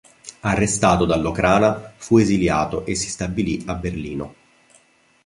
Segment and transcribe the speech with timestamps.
[0.39, 4.35] Arrestato dall'Ochrana, fu esiliato e si stabilì a Berlino.